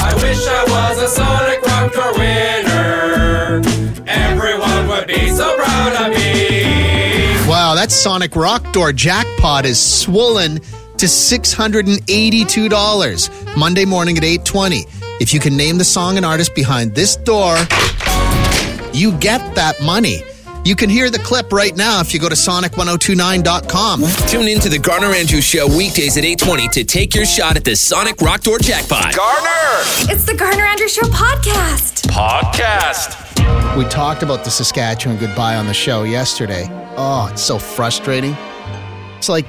I 0.01 0.13
wish 0.17 0.45
I 0.49 0.65
was 0.65 0.99
a 1.01 1.07
Sonic 1.09 1.63
Rock 1.63 1.93
Door 1.93 2.15
winner. 2.19 3.63
Everyone 4.09 4.89
would 4.89 5.07
be 5.07 5.31
so 5.31 5.55
proud 5.57 5.95
of 5.95 6.11
me. 6.17 6.65
Wow, 7.49 7.77
that 7.77 7.93
Sonic 7.93 8.35
Rock 8.35 8.73
Door 8.73 8.95
jackpot 8.95 9.65
is 9.65 9.79
swollen 9.81 10.59
to 10.97 11.07
$682 11.07 13.57
Monday 13.57 13.85
morning 13.85 14.19
at 14.19 14.25
8:20. 14.25 14.89
If 15.21 15.33
you 15.33 15.39
can 15.39 15.57
name 15.57 15.79
the 15.79 15.85
song 15.85 16.17
and 16.17 16.27
artist 16.27 16.57
behind 16.57 16.97
this 16.97 17.15
door, 17.15 17.57
you 18.93 19.13
get 19.13 19.55
that 19.55 19.81
money. 19.83 20.25
You 20.65 20.77
can 20.77 20.89
hear 20.89 21.11
the 21.11 21.19
clip 21.19 21.53
right 21.53 21.77
now 21.77 22.01
if 22.01 22.15
you 22.15 22.21
go 22.21 22.29
to 22.29 22.37
sonic1029.com. 22.37 24.03
Tune 24.29 24.47
in 24.47 24.61
to 24.61 24.69
the 24.69 24.79
Garner 24.79 25.09
Andrews 25.09 25.45
Show 25.45 25.67
weekdays 25.67 26.17
at 26.17 26.25
820 26.25 26.69
to 26.69 26.85
take 26.85 27.17
your 27.17 27.27
shot 27.27 27.57
at 27.57 27.65
the 27.65 27.75
Sonic 27.75 28.21
Rock 28.21 28.43
Door 28.43 28.61
Jackpot. 28.61 29.13
Garner 29.17 29.83
It's 30.13 30.25
the 30.25 30.35
Garner 30.35 30.63
Andrews 30.63 30.93
Show 30.95 31.03
podcast. 31.03 32.07
podcast. 32.07 33.77
We 33.77 33.85
talked 33.87 34.23
about 34.23 34.45
the 34.45 34.51
Saskatchewan 34.51 35.19
goodbye 35.19 35.57
on 35.57 35.67
the 35.67 35.75
show 35.75 36.05
yesterday. 36.05 36.69
Oh, 36.97 37.29
it's 37.33 37.43
so 37.43 37.59
frustrating. 37.59 38.37
It's 39.19 39.29
like 39.29 39.47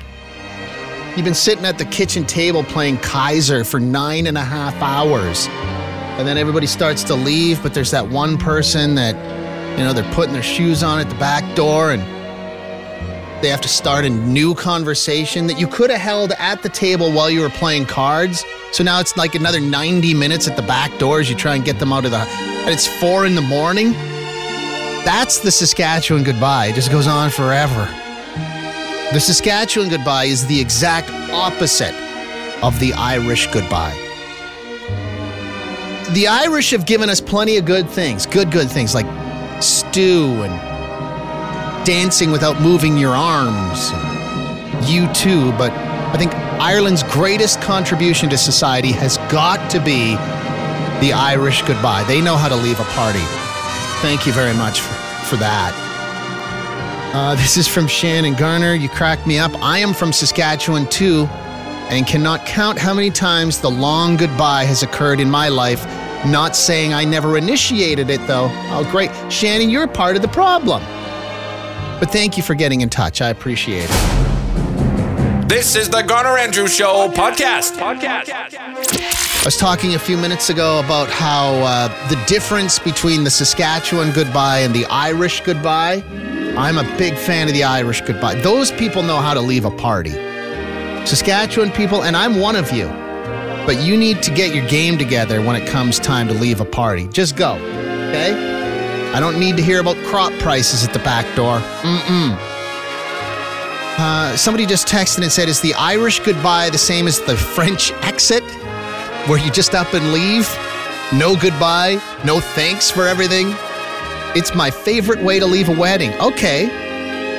you've 1.15 1.25
been 1.25 1.35
sitting 1.35 1.65
at 1.65 1.77
the 1.77 1.85
kitchen 1.85 2.25
table 2.25 2.63
playing 2.63 2.97
Kaiser 2.97 3.63
for 3.63 3.79
nine 3.79 4.25
and 4.25 4.37
a 4.37 4.43
half 4.43 4.73
hours. 4.81 5.47
And 6.17 6.27
then 6.27 6.39
everybody 6.39 6.65
starts 6.65 7.03
to 7.05 7.13
leave, 7.13 7.61
but 7.61 7.75
there's 7.75 7.91
that 7.91 8.07
one 8.07 8.35
person 8.37 8.95
that, 8.95 9.15
you 9.77 9.83
know, 9.83 9.93
they're 9.93 10.13
putting 10.13 10.33
their 10.33 10.43
shoes 10.43 10.83
on 10.83 10.99
at 10.99 11.09
the 11.09 11.15
back 11.15 11.55
door 11.55 11.91
and 11.91 12.01
they 13.43 13.49
have 13.49 13.61
to 13.61 13.67
start 13.67 14.05
a 14.05 14.09
new 14.09 14.55
conversation 14.55 15.47
that 15.47 15.59
you 15.59 15.67
could 15.67 15.89
have 15.89 15.99
held 15.99 16.31
at 16.39 16.61
the 16.61 16.69
table 16.69 17.11
while 17.11 17.29
you 17.29 17.41
were 17.41 17.49
playing 17.49 17.85
cards. 17.85 18.45
So 18.71 18.83
now 18.83 19.01
it's 19.01 19.17
like 19.17 19.35
another 19.35 19.59
90 19.59 20.13
minutes 20.13 20.47
at 20.47 20.55
the 20.55 20.61
back 20.61 20.97
door 20.97 21.19
as 21.19 21.29
you 21.29 21.35
try 21.35 21.55
and 21.55 21.65
get 21.65 21.77
them 21.79 21.91
out 21.91 22.05
of 22.05 22.11
the. 22.11 22.19
And 22.19 22.69
it's 22.69 22.87
four 22.87 23.25
in 23.25 23.35
the 23.35 23.41
morning. 23.41 23.91
That's 25.03 25.39
the 25.39 25.51
Saskatchewan 25.51 26.23
goodbye. 26.23 26.67
It 26.67 26.75
just 26.75 26.89
goes 26.89 27.07
on 27.07 27.31
forever. 27.31 27.85
The 29.11 29.19
Saskatchewan 29.19 29.89
goodbye 29.89 30.25
is 30.25 30.47
the 30.47 30.61
exact 30.61 31.09
opposite 31.31 31.93
of 32.63 32.79
the 32.79 32.93
Irish 32.93 33.47
goodbye. 33.47 33.93
The 36.13 36.27
Irish 36.29 36.71
have 36.71 36.85
given 36.85 37.09
us 37.09 37.19
plenty 37.19 37.57
of 37.57 37.65
good 37.65 37.89
things, 37.89 38.25
good, 38.25 38.51
good 38.51 38.69
things 38.71 38.95
like 38.95 39.05
stew 39.61 40.43
and 40.43 41.85
dancing 41.85 42.31
without 42.31 42.61
moving 42.61 42.97
your 42.97 43.15
arms. 43.15 43.91
U2, 44.87 45.57
but 45.57 45.71
I 45.71 46.17
think 46.17 46.33
Ireland's 46.59 47.03
greatest 47.03 47.61
contribution 47.61 48.29
to 48.29 48.37
society 48.37 48.91
has 48.91 49.17
got 49.29 49.69
to 49.71 49.79
be 49.79 50.15
the 51.05 51.13
Irish 51.13 51.61
goodbye. 51.63 52.03
They 52.03 52.21
know 52.21 52.37
how 52.37 52.47
to 52.49 52.55
leave 52.55 52.79
a 52.79 52.85
party. 52.85 53.23
Thank 54.01 54.25
you 54.25 54.33
very 54.33 54.53
much 54.53 54.79
for, 54.79 54.93
for 55.25 55.35
that. 55.37 55.73
Uh, 57.13 57.35
this 57.35 57.57
is 57.57 57.67
from 57.67 57.87
Shannon 57.87 58.33
Garner. 58.33 58.73
You 58.73 58.89
crack 58.89 59.25
me 59.27 59.37
up. 59.37 59.51
I 59.61 59.79
am 59.79 59.93
from 59.93 60.11
Saskatchewan 60.11 60.87
too, 60.87 61.25
and 61.89 62.07
cannot 62.07 62.45
count 62.45 62.79
how 62.79 62.93
many 62.93 63.11
times 63.11 63.59
the 63.59 63.69
long 63.69 64.17
goodbye 64.17 64.65
has 64.65 64.83
occurred 64.83 65.19
in 65.19 65.29
my 65.29 65.47
life. 65.47 65.85
Not 66.25 66.55
saying 66.55 66.93
I 66.93 67.03
never 67.03 67.37
initiated 67.37 68.09
it 68.09 68.25
though. 68.27 68.49
Oh, 68.71 68.87
great. 68.89 69.11
Shannon, 69.31 69.69
you're 69.69 69.87
part 69.87 70.15
of 70.15 70.21
the 70.21 70.27
problem. 70.29 70.81
But 71.99 72.11
thank 72.11 72.37
you 72.37 72.43
for 72.43 72.55
getting 72.55 72.81
in 72.81 72.89
touch. 72.89 73.21
I 73.21 73.29
appreciate 73.29 73.89
it. 73.89 75.49
This 75.49 75.75
is 75.75 75.89
the 75.89 76.01
Garner 76.01 76.37
Andrews 76.37 76.73
Show 76.73 77.09
podcast. 77.09 77.77
Podcast. 77.77 78.29
I 78.29 79.41
was 79.45 79.57
talking 79.57 79.93
a 79.95 79.99
few 79.99 80.17
minutes 80.17 80.49
ago 80.49 80.79
about 80.79 81.09
how 81.09 81.53
uh, 81.55 82.07
the 82.07 82.15
difference 82.25 82.79
between 82.79 83.23
the 83.23 83.29
Saskatchewan 83.29 84.11
goodbye 84.11 84.59
and 84.59 84.73
the 84.73 84.85
Irish 84.85 85.41
goodbye. 85.41 86.01
I'm 86.57 86.77
a 86.77 86.97
big 86.97 87.17
fan 87.17 87.47
of 87.47 87.53
the 87.53 87.65
Irish 87.65 88.01
goodbye. 88.01 88.35
Those 88.35 88.71
people 88.71 89.03
know 89.03 89.17
how 89.17 89.33
to 89.33 89.41
leave 89.41 89.65
a 89.65 89.71
party. 89.71 90.11
Saskatchewan 91.05 91.71
people, 91.71 92.03
and 92.03 92.15
I'm 92.15 92.39
one 92.39 92.55
of 92.55 92.71
you, 92.71 92.87
but 93.65 93.81
you 93.81 93.97
need 93.97 94.21
to 94.23 94.31
get 94.31 94.53
your 94.53 94.67
game 94.67 94.97
together 94.97 95.41
when 95.41 95.55
it 95.55 95.67
comes 95.67 95.99
time 95.99 96.27
to 96.27 96.33
leave 96.33 96.59
a 96.59 96.65
party. 96.65 97.07
Just 97.07 97.35
go, 97.35 97.53
okay? 97.53 99.11
I 99.13 99.19
don't 99.19 99.39
need 99.39 99.57
to 99.57 99.63
hear 99.63 99.79
about 99.79 99.95
crop 100.05 100.33
prices 100.39 100.85
at 100.85 100.91
the 100.91 100.99
back 100.99 101.23
door. 101.35 101.59
Mm-mm. 101.59 102.37
Uh, 103.95 104.35
somebody 104.35 104.65
just 104.65 104.87
texted 104.87 105.21
and 105.21 105.31
said, 105.31 105.47
Is 105.47 105.61
the 105.61 105.73
Irish 105.75 106.19
goodbye 106.19 106.69
the 106.71 106.79
same 106.79 107.07
as 107.07 107.21
the 107.21 107.37
French 107.37 107.91
exit? 108.01 108.43
Where 109.27 109.37
you 109.37 109.51
just 109.51 109.75
up 109.75 109.93
and 109.93 110.11
leave? 110.11 110.49
No 111.13 111.35
goodbye, 111.35 112.01
no 112.25 112.39
thanks 112.39 112.89
for 112.89 113.07
everything? 113.07 113.53
It's 114.35 114.55
my 114.55 114.71
favorite 114.71 115.23
way 115.23 115.39
to 115.39 115.45
leave 115.45 115.69
a 115.69 115.79
wedding. 115.79 116.11
Okay. 116.19 116.65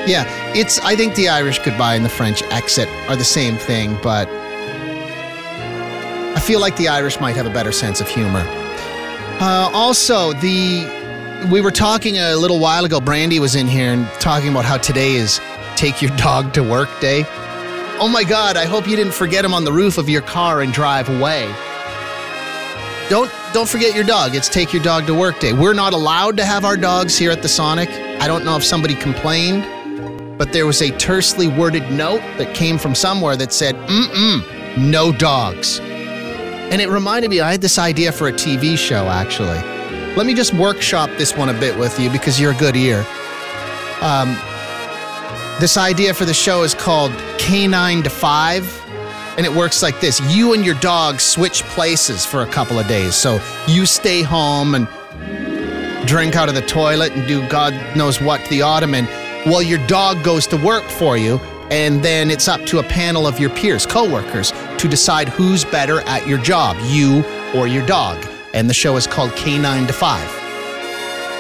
Yeah, 0.07 0.25
it's, 0.55 0.79
I 0.81 0.95
think 0.95 1.17
the 1.17 1.29
Irish 1.29 1.59
goodbye 1.59 1.97
and 1.97 2.05
the 2.05 2.09
French 2.11 2.43
exit 2.45 2.89
are 3.09 3.17
the 3.17 3.25
same 3.25 3.57
thing, 3.57 3.99
but 4.01 4.29
I 6.35 6.41
feel 6.41 6.61
like 6.61 6.77
the 6.77 6.89
Irish 6.89 7.21
might 7.21 7.37
have 7.37 7.47
a 7.47 7.51
better 7.51 7.73
sense 7.73 8.01
of 8.01 8.09
humor. 8.09 8.45
Uh, 9.41 9.71
also, 9.73 10.33
the 10.35 11.49
we 11.51 11.61
were 11.61 11.71
talking 11.71 12.19
a 12.19 12.35
little 12.37 12.59
while 12.59 12.85
ago. 12.85 13.01
Brandy 13.01 13.39
was 13.39 13.55
in 13.55 13.67
here 13.67 13.93
and 13.93 14.07
talking 14.21 14.49
about 14.49 14.65
how 14.65 14.79
today 14.79 15.15
is 15.15 15.41
take 15.77 16.01
your 16.01 16.15
dog 16.17 16.53
to 16.55 16.63
work 16.63 16.89
day. 17.01 17.25
Oh 18.01 18.09
my 18.09 18.25
God! 18.25 18.57
I 18.57 18.65
hope 18.65 18.89
you 18.89 18.97
didn't 18.97 19.15
forget 19.15 19.45
him 19.45 19.55
on 19.55 19.65
the 19.65 19.73
roof 19.73 19.99
of 19.99 20.09
your 20.09 20.23
car 20.23 20.63
and 20.63 20.73
drive 20.73 21.09
away. 21.09 21.47
Don't 23.09 23.31
don't 23.53 23.69
forget 23.69 23.95
your 23.95 24.05
dog. 24.05 24.35
It's 24.35 24.49
take 24.49 24.73
your 24.73 24.83
dog 24.83 25.07
to 25.07 25.15
work 25.15 25.39
day. 25.39 25.53
We're 25.53 25.75
not 25.75 25.93
allowed 25.93 26.37
to 26.39 26.45
have 26.45 26.65
our 26.65 26.77
dogs 26.77 27.17
here 27.17 27.31
at 27.31 27.43
the 27.43 27.49
Sonic. 27.49 27.89
I 28.21 28.27
don't 28.27 28.45
know 28.45 28.57
if 28.57 28.65
somebody 28.65 28.95
complained, 28.95 29.65
but 30.39 30.53
there 30.53 30.67
was 30.67 30.83
a 30.83 30.91
tersely 30.99 31.47
worded 31.47 31.91
note 31.93 32.23
that 32.39 32.55
came 32.55 32.79
from 32.79 32.95
somewhere 32.95 33.37
that 33.37 33.53
said, 33.53 33.77
"Mm-mm, 33.89 34.77
no 34.77 35.13
dogs." 35.13 35.81
And 36.71 36.81
it 36.81 36.89
reminded 36.89 37.31
me, 37.31 37.41
I 37.41 37.53
had 37.53 37.61
this 37.61 37.79
idea 37.79 38.13
for 38.13 38.29
a 38.29 38.33
TV 38.33 38.77
show 38.77 39.07
actually. 39.09 39.61
Let 40.17 40.27
me 40.27 40.35
just 40.35 40.55
workshop 40.55 41.11
this 41.19 41.37
one 41.37 41.49
a 41.49 41.59
bit 41.59 41.77
with 41.79 41.99
you 41.99 42.11
because 42.11 42.41
you're 42.41 42.53
a 42.53 42.57
good 42.57 42.77
ear. 42.77 43.05
Um, 44.01 44.37
this 45.61 45.77
idea 45.77 46.15
for 46.15 46.25
the 46.25 46.35
show 46.35 46.63
is 46.63 46.75
called 46.75 47.13
Canine 47.39 48.03
to 48.03 48.11
Five, 48.11 48.65
and 49.37 49.47
it 49.47 49.53
works 49.53 49.83
like 49.83 50.01
this 50.01 50.21
you 50.35 50.53
and 50.53 50.65
your 50.65 50.75
dog 50.77 51.21
switch 51.21 51.63
places 51.65 52.25
for 52.25 52.43
a 52.43 52.47
couple 52.47 52.79
of 52.79 52.87
days. 52.87 53.15
So 53.15 53.41
you 53.67 53.87
stay 53.87 54.23
home 54.23 54.75
and 54.75 54.89
drink 56.07 56.37
out 56.37 56.49
of 56.49 56.55
the 56.55 56.63
toilet 56.63 57.13
and 57.13 57.27
do 57.27 57.47
God 57.49 57.75
knows 57.97 58.21
what 58.21 58.41
to 58.45 58.51
the 58.51 58.63
ottoman 58.63 59.07
while 59.45 59.63
your 59.63 59.85
dog 59.87 60.23
goes 60.23 60.47
to 60.49 60.57
work 60.57 60.85
for 60.85 61.17
you. 61.17 61.39
And 61.71 62.03
then 62.03 62.31
it's 62.31 62.47
up 62.47 62.65
to 62.67 62.79
a 62.79 62.83
panel 62.83 63.27
of 63.27 63.41
your 63.41 63.51
peers, 63.51 63.87
coworkers, 63.87 64.53
to 64.85 64.89
decide 64.91 65.31
who's 65.31 65.65
better 65.65 66.01
at 66.03 66.29
your 66.29 66.37
job, 66.37 66.77
you 66.83 67.25
or 67.57 67.67
your 67.67 67.87
dog. 67.87 68.23
And 68.53 68.69
the 68.69 68.75
show 68.75 68.97
is 68.99 69.07
called 69.07 69.31
K9 69.31 69.87
to 69.87 69.95
5. 69.95 70.29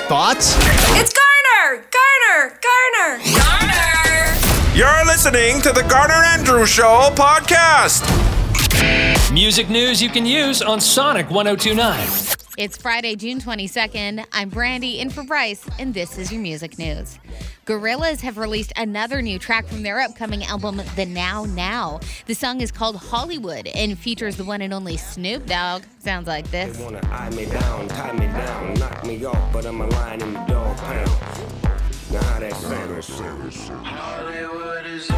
Thoughts? 0.08 0.56
It's 0.98 1.12
Garner! 1.12 1.84
Garner! 1.92 2.58
Garner! 2.62 3.22
Garner! 3.36 4.40
You're 4.74 5.04
listening 5.04 5.60
to 5.60 5.72
the 5.72 5.82
Garner 5.90 6.24
Andrew 6.24 6.64
Show 6.64 7.10
podcast. 7.14 8.02
Music 9.30 9.68
news 9.68 10.00
you 10.00 10.08
can 10.08 10.24
use 10.24 10.62
on 10.62 10.80
Sonic 10.80 11.28
1029. 11.28 12.33
It's 12.56 12.76
Friday, 12.76 13.16
June 13.16 13.40
22nd. 13.40 14.25
I'm 14.30 14.49
Brandy 14.49 15.00
in 15.00 15.11
for 15.11 15.25
Bryce, 15.25 15.66
and 15.80 15.92
this 15.92 16.18
is 16.18 16.30
your 16.30 16.40
music 16.40 16.78
news. 16.78 17.18
Gorillaz 17.66 18.20
have 18.20 18.38
released 18.38 18.73
another 18.76 19.20
new 19.23 19.40
track 19.40 19.66
from 19.66 19.82
their 19.82 19.99
upcoming 19.99 20.44
album, 20.44 20.80
The 20.94 21.04
Now 21.04 21.46
Now. 21.46 21.99
The 22.26 22.34
song 22.34 22.61
is 22.61 22.70
called 22.70 22.94
Hollywood 22.94 23.66
and 23.66 23.99
features 23.99 24.37
the 24.37 24.44
one 24.44 24.62
and 24.62 24.73
only 24.73 24.96
Snoop 24.96 25.46
Dogg. 25.46 25.82
Sounds 25.99 26.28
like 26.28 26.49
this. 26.52 26.78
Wanna 26.78 27.00
eye 27.11 27.30
me 27.30 27.46
down, 27.46 27.88
tie 27.88 28.12
me 28.12 28.26
down, 28.26 28.75
knock 28.75 29.04
me 29.04 29.25
off, 29.25 29.52
but 29.52 29.66
I'm 29.66 29.80
a 29.80 29.87
lion 29.88 30.23
in 30.23 30.34
the 30.34 30.40
dog 30.44 30.76
pound. 30.76 31.11
Now 32.12 32.23
how 32.23 32.38
that 32.38 32.54
sound? 33.02 33.52
Hollywood 33.84 34.87
is 34.87 35.11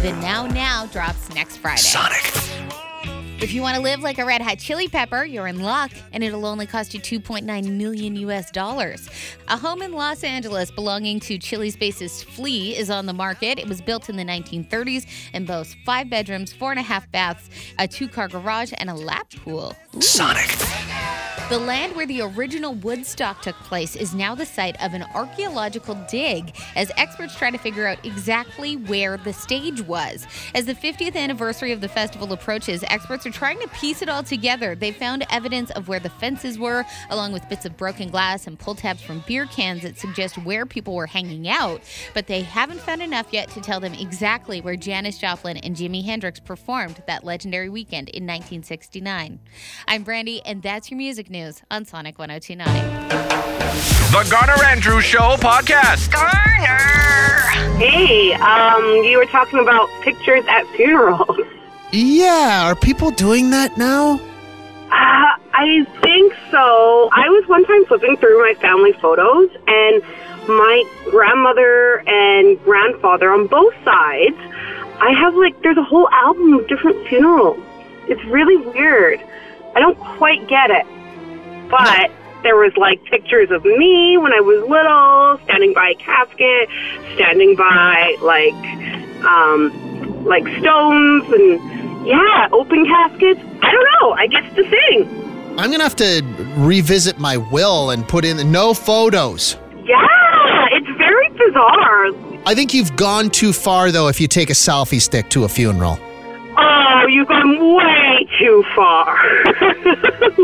The 0.00 0.12
Now 0.12 0.46
Now 0.46 0.86
drops 0.86 1.34
next 1.34 1.56
Friday. 1.56 1.80
Sonic. 1.80 2.32
If 3.42 3.52
you 3.52 3.62
want 3.62 3.74
to 3.74 3.82
live 3.82 4.00
like 4.00 4.18
a 4.18 4.24
red 4.24 4.40
hot 4.40 4.60
chili 4.60 4.86
pepper, 4.86 5.24
you're 5.24 5.48
in 5.48 5.60
luck, 5.60 5.90
and 6.12 6.22
it'll 6.22 6.46
only 6.46 6.66
cost 6.66 6.94
you 6.94 7.00
2.9 7.00 7.72
million 7.72 8.14
US 8.14 8.52
dollars. 8.52 9.10
A 9.48 9.56
home 9.56 9.82
in 9.82 9.92
Los 9.92 10.22
Angeles 10.22 10.70
belonging 10.70 11.18
to 11.18 11.36
Chili's 11.36 11.76
bassist 11.76 12.26
Flea 12.26 12.76
is 12.76 12.90
on 12.90 13.06
the 13.06 13.12
market. 13.12 13.58
It 13.58 13.68
was 13.68 13.80
built 13.80 14.08
in 14.08 14.16
the 14.16 14.24
1930s 14.24 15.04
and 15.32 15.48
boasts 15.48 15.74
five 15.84 16.08
bedrooms, 16.08 16.52
four 16.52 16.70
and 16.70 16.78
a 16.78 16.84
half 16.84 17.10
baths, 17.10 17.50
a 17.80 17.88
two 17.88 18.06
car 18.06 18.28
garage, 18.28 18.72
and 18.78 18.88
a 18.88 18.94
lap 18.94 19.28
pool. 19.42 19.74
Ooh. 19.96 20.00
Sonic. 20.00 20.54
The 21.48 21.58
land 21.58 21.96
where 21.96 22.04
the 22.04 22.20
original 22.20 22.74
Woodstock 22.74 23.40
took 23.40 23.56
place 23.60 23.96
is 23.96 24.14
now 24.14 24.34
the 24.34 24.44
site 24.44 24.78
of 24.82 24.92
an 24.92 25.02
archaeological 25.14 25.94
dig 26.10 26.54
as 26.76 26.92
experts 26.98 27.34
try 27.34 27.50
to 27.50 27.56
figure 27.56 27.86
out 27.86 28.04
exactly 28.04 28.76
where 28.76 29.16
the 29.16 29.32
stage 29.32 29.80
was. 29.80 30.26
As 30.54 30.66
the 30.66 30.74
50th 30.74 31.16
anniversary 31.16 31.72
of 31.72 31.80
the 31.80 31.88
festival 31.88 32.34
approaches, 32.34 32.84
experts 32.88 33.24
are 33.24 33.30
trying 33.30 33.58
to 33.60 33.68
piece 33.68 34.02
it 34.02 34.10
all 34.10 34.22
together. 34.22 34.74
They 34.74 34.92
found 34.92 35.24
evidence 35.30 35.70
of 35.70 35.88
where 35.88 36.00
the 36.00 36.10
fences 36.10 36.58
were, 36.58 36.84
along 37.08 37.32
with 37.32 37.48
bits 37.48 37.64
of 37.64 37.78
broken 37.78 38.10
glass 38.10 38.46
and 38.46 38.58
pull 38.58 38.74
tabs 38.74 39.00
from 39.00 39.24
beer 39.26 39.46
cans 39.46 39.84
that 39.84 39.98
suggest 39.98 40.36
where 40.44 40.66
people 40.66 40.94
were 40.94 41.06
hanging 41.06 41.48
out, 41.48 41.80
but 42.12 42.26
they 42.26 42.42
haven't 42.42 42.82
found 42.82 43.00
enough 43.00 43.32
yet 43.32 43.48
to 43.52 43.62
tell 43.62 43.80
them 43.80 43.94
exactly 43.94 44.60
where 44.60 44.76
Janis 44.76 45.16
Joplin 45.16 45.56
and 45.56 45.74
Jimi 45.74 46.04
Hendrix 46.04 46.40
performed 46.40 47.02
that 47.06 47.24
legendary 47.24 47.70
weekend 47.70 48.10
in 48.10 48.24
1969. 48.24 49.40
I'm 49.86 50.02
Brandy, 50.02 50.42
and 50.44 50.62
that's 50.62 50.90
your 50.90 50.98
music 50.98 51.30
news 51.30 51.37
on 51.70 51.84
Sonic 51.84 52.18
1029. 52.18 52.66
The 54.10 54.28
Garner 54.28 54.64
Andrews 54.64 55.04
Show 55.04 55.36
podcast. 55.36 56.10
Garner! 56.10 57.78
Hey, 57.78 58.32
um, 58.34 58.82
you 59.04 59.18
were 59.18 59.26
talking 59.26 59.60
about 59.60 59.88
pictures 60.02 60.44
at 60.48 60.66
funerals. 60.74 61.38
Yeah, 61.92 62.66
are 62.68 62.74
people 62.74 63.10
doing 63.12 63.50
that 63.50 63.78
now? 63.78 64.14
Uh, 64.90 65.36
I 65.54 65.86
think 66.02 66.34
so. 66.50 67.08
I 67.12 67.28
was 67.28 67.46
one 67.46 67.64
time 67.66 67.84
flipping 67.86 68.16
through 68.16 68.40
my 68.40 68.54
family 68.60 68.92
photos, 68.94 69.48
and 69.68 70.02
my 70.48 70.84
grandmother 71.10 72.02
and 72.08 72.60
grandfather 72.64 73.30
on 73.32 73.46
both 73.46 73.74
sides, 73.84 74.36
I 75.00 75.12
have 75.12 75.34
like, 75.36 75.62
there's 75.62 75.78
a 75.78 75.84
whole 75.84 76.08
album 76.10 76.54
of 76.54 76.66
different 76.66 77.06
funerals. 77.06 77.60
It's 78.08 78.24
really 78.24 78.56
weird. 78.56 79.20
I 79.76 79.80
don't 79.80 79.98
quite 79.98 80.48
get 80.48 80.70
it. 80.70 80.84
But 81.68 82.10
there 82.42 82.56
was 82.56 82.72
like 82.76 83.02
pictures 83.04 83.50
of 83.50 83.64
me 83.64 84.16
when 84.18 84.32
I 84.32 84.40
was 84.40 84.60
little, 84.68 85.38
standing 85.44 85.74
by 85.74 85.90
a 85.90 85.94
casket, 85.94 86.68
standing 87.14 87.56
by 87.56 88.16
like, 88.22 88.54
um, 89.24 90.24
like 90.24 90.46
stones 90.58 91.24
and 91.32 92.06
yeah, 92.06 92.48
open 92.52 92.86
caskets. 92.86 93.40
I 93.62 93.72
don't 93.72 93.88
know. 94.00 94.12
I 94.12 94.26
guess 94.26 94.56
the 94.56 94.64
thing. 94.64 95.28
I'm 95.58 95.70
gonna 95.72 95.82
have 95.82 95.96
to 95.96 96.22
revisit 96.56 97.18
my 97.18 97.36
will 97.36 97.90
and 97.90 98.06
put 98.06 98.24
in 98.24 98.52
no 98.52 98.72
photos. 98.74 99.56
Yeah, 99.84 100.06
it's 100.70 100.98
very 100.98 101.28
bizarre. 101.30 102.10
I 102.46 102.54
think 102.54 102.72
you've 102.72 102.94
gone 102.96 103.30
too 103.30 103.52
far 103.52 103.90
though 103.90 104.08
if 104.08 104.20
you 104.20 104.28
take 104.28 104.50
a 104.50 104.54
selfie 104.54 105.00
stick 105.00 105.28
to 105.30 105.44
a 105.44 105.48
funeral. 105.48 105.98
Oh, 106.56 107.06
you've 107.08 107.28
gone 107.28 107.74
way 107.74 108.27
too 108.48 108.64
far. 108.74 109.04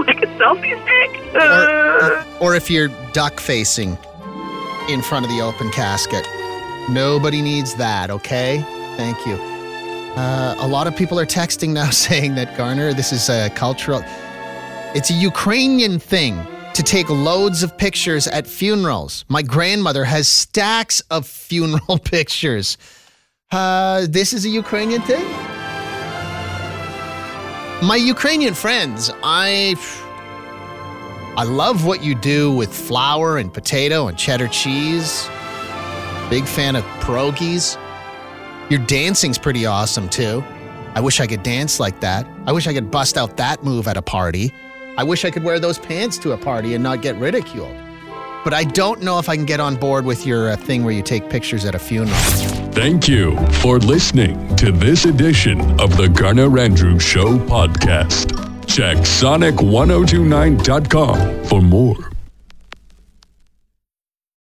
like 0.07 0.23
a 0.23 0.27
selfie 0.39 0.77
stick? 0.85 1.35
Uh, 1.35 2.23
Or 2.39 2.55
if 2.55 2.71
you're 2.71 2.89
duck 3.13 3.41
facing 3.41 3.97
in 4.91 5.01
front 5.01 5.25
of 5.25 5.31
the 5.31 5.41
open 5.41 5.71
casket. 5.71 6.29
Nobody 6.91 7.41
needs 7.41 7.75
that, 7.77 8.11
okay? 8.11 8.63
Thank 8.99 9.27
you. 9.27 9.37
Uh, 10.17 10.55
a 10.59 10.69
lot 10.69 10.87
of 10.87 10.95
people 10.95 11.19
are 11.19 11.25
texting 11.25 11.71
now 11.71 11.89
saying 12.07 12.35
that 12.35 12.55
Garner, 12.59 12.93
this 12.93 13.11
is 13.13 13.31
a 13.31 13.49
cultural. 13.51 14.03
It's 14.95 15.11
a 15.11 15.15
Ukrainian 15.15 15.99
thing 15.99 16.35
to 16.75 16.83
take 16.83 17.09
loads 17.09 17.63
of 17.63 17.79
pictures 17.79 18.27
at 18.27 18.47
funerals. 18.47 19.25
My 19.29 19.41
grandmother 19.43 20.05
has 20.05 20.29
stacks 20.29 21.01
of 21.11 21.27
funeral 21.49 21.99
pictures. 21.99 22.77
Uh, 23.51 24.07
this 24.11 24.35
is 24.35 24.45
a 24.45 24.51
Ukrainian 24.51 25.01
thing? 25.03 25.25
My 27.83 27.97
Ukrainian 27.97 28.55
friends, 28.55 29.11
I 29.23 29.75
I 31.37 31.43
love 31.43 31.85
what 31.85 32.03
you 32.03 32.15
do 32.15 32.53
with 32.53 32.73
flour 32.73 33.39
and 33.39 33.53
potato 33.53 34.07
and 34.07 34.17
cheddar 34.17 34.49
cheese. 34.49 35.29
Big 36.31 36.47
fan 36.47 36.77
of 36.77 36.85
pierogies. 37.01 37.77
Your 38.71 38.81
dancing's 38.87 39.37
pretty 39.37 39.67
awesome 39.67 40.09
too. 40.09 40.43
I 40.95 41.01
wish 41.01 41.21
I 41.21 41.27
could 41.27 41.43
dance 41.43 41.81
like 41.81 42.01
that. 42.01 42.27
I 42.47 42.53
wish 42.53 42.69
I 42.69 42.73
could 42.73 42.91
bust 42.91 43.19
out 43.19 43.37
that 43.37 43.65
move 43.65 43.89
at 43.89 43.97
a 43.97 44.03
party. 44.03 44.53
I 44.97 45.03
wish 45.03 45.25
I 45.25 45.31
could 45.31 45.43
wear 45.43 45.59
those 45.59 45.79
pants 45.79 46.17
to 46.19 46.33
a 46.33 46.39
party 46.39 46.75
and 46.75 46.83
not 46.83 47.03
get 47.03 47.17
ridiculed. 47.17 47.77
But 48.45 48.55
I 48.55 48.63
don't 48.63 49.03
know 49.03 49.19
if 49.19 49.29
I 49.29 49.35
can 49.35 49.47
get 49.47 49.59
on 49.59 49.75
board 49.75 50.05
with 50.05 50.25
your 50.25 50.53
uh, 50.53 50.57
thing 50.57 50.85
where 50.85 50.95
you 50.95 51.03
take 51.03 51.29
pictures 51.29 51.65
at 51.65 51.75
a 51.75 51.81
funeral. 51.81 52.54
Thank 52.75 53.07
you 53.07 53.37
for 53.63 53.79
listening 53.79 54.57
to 54.57 54.73
this 54.73 55.05
edition 55.05 55.61
of 55.81 55.97
the 55.97 56.09
Garner 56.09 56.59
Andrews 56.59 57.05
Show 57.05 57.39
podcast. 57.39 58.33
Check 58.67 58.97
sonic1029.com 58.97 61.45
for 61.45 61.63
more. 61.63 62.14